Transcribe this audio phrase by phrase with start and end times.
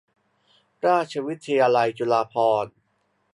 [0.85, 2.73] ราชวิทยาลัยจุฬาภรณ์